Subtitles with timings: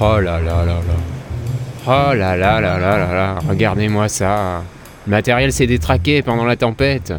[0.00, 0.94] Oh là là là là.
[1.86, 3.38] Oh là là là là là là.
[3.48, 4.62] Regardez-moi ça.
[5.06, 7.12] Le matériel s'est détraqué pendant la tempête.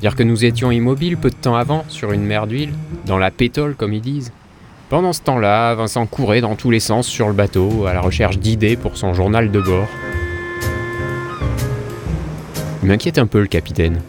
[0.00, 2.72] Dire que nous étions immobiles peu de temps avant, sur une mer d'huile,
[3.06, 4.32] dans la pétole comme ils disent.
[4.88, 8.38] Pendant ce temps-là, Vincent courait dans tous les sens sur le bateau, à la recherche
[8.38, 9.88] d'idées pour son journal de bord.
[12.82, 14.00] Il m'inquiète un peu le capitaine.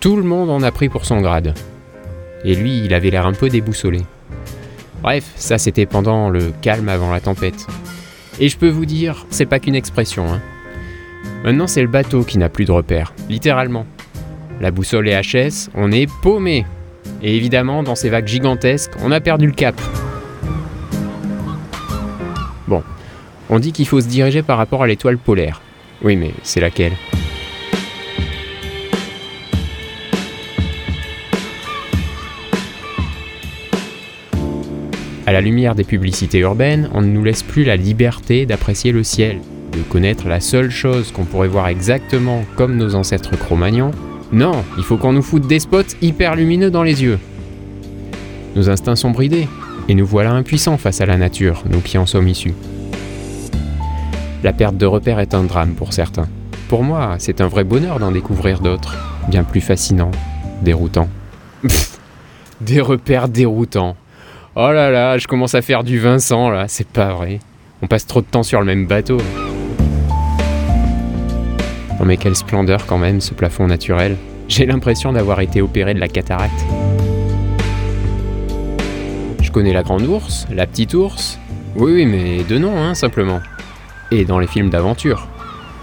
[0.00, 1.54] Tout le monde en a pris pour son grade.
[2.44, 4.02] Et lui, il avait l'air un peu déboussolé.
[5.02, 7.66] Bref, ça c'était pendant le calme avant la tempête.
[8.40, 10.26] Et je peux vous dire, c'est pas qu'une expression.
[10.32, 10.40] Hein.
[11.44, 13.86] Maintenant, c'est le bateau qui n'a plus de repères, littéralement.
[14.60, 16.66] La boussole est HS, on est paumé.
[17.22, 19.80] Et évidemment, dans ces vagues gigantesques, on a perdu le cap.
[22.66, 22.82] Bon,
[23.48, 25.62] on dit qu'il faut se diriger par rapport à l'étoile polaire.
[26.02, 26.92] Oui, mais c'est laquelle?
[35.28, 39.02] À la lumière des publicités urbaines, on ne nous laisse plus la liberté d'apprécier le
[39.02, 39.40] ciel,
[39.72, 43.90] de connaître la seule chose qu'on pourrait voir exactement comme nos ancêtres cro-magnons.
[44.30, 47.18] Non, il faut qu'on nous foute des spots hyper lumineux dans les yeux.
[48.54, 49.48] Nos instincts sont bridés,
[49.88, 52.54] et nous voilà impuissants face à la nature, nous qui en sommes issus.
[54.44, 56.28] La perte de repères est un drame pour certains.
[56.68, 58.96] Pour moi, c'est un vrai bonheur d'en découvrir d'autres,
[59.28, 60.12] bien plus fascinants,
[60.62, 61.08] déroutants.
[62.60, 63.96] des repères déroutants.
[64.58, 67.40] Oh là là, je commence à faire du Vincent là, c'est pas vrai.
[67.82, 69.18] On passe trop de temps sur le même bateau.
[72.00, 74.16] Non mais quelle splendeur quand même ce plafond naturel.
[74.48, 76.64] J'ai l'impression d'avoir été opéré de la cataracte.
[79.42, 81.38] Je connais la grande ours, la petite ours.
[81.74, 83.40] Oui, oui, mais de nom, hein, simplement.
[84.10, 85.28] Et dans les films d'aventure.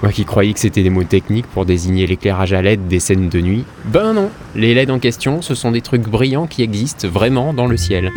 [0.01, 3.29] Moi qui croyais que c'était des mots techniques pour désigner l'éclairage à LED des scènes
[3.29, 3.65] de nuit.
[3.85, 7.67] Ben non, les LED en question, ce sont des trucs brillants qui existent vraiment dans
[7.67, 8.11] le ciel.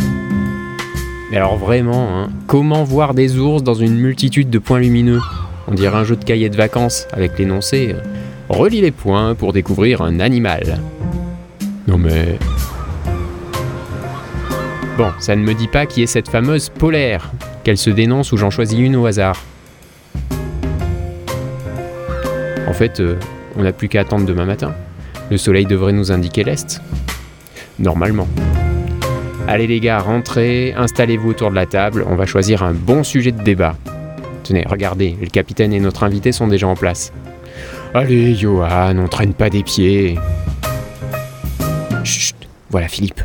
[1.31, 5.21] Mais alors vraiment, hein, comment voir des ours dans une multitude de points lumineux?
[5.67, 8.01] On dirait un jeu de cahier de vacances avec l'énoncé euh,
[8.49, 10.79] Relis les points pour découvrir un animal.
[11.89, 12.39] Non mais...
[14.97, 17.33] Bon, ça ne me dit pas qui est cette fameuse polaire,
[17.65, 19.43] qu'elle se dénonce ou j'en choisis une au hasard.
[22.69, 23.19] En fait, euh,
[23.57, 24.75] on n'a plus qu'à attendre demain matin.
[25.31, 26.81] Le soleil devrait nous indiquer l'est.
[27.81, 28.29] Normalement.
[29.49, 33.31] Allez les gars, rentrez, installez-vous autour de la table, on va choisir un bon sujet
[33.31, 33.77] de débat.
[34.43, 37.13] Tenez, regardez, le capitaine et notre invité sont déjà en place.
[37.95, 40.19] Allez, Johan, on traîne pas des pieds.
[42.03, 42.35] Chut,
[42.71, 43.23] voilà Philippe.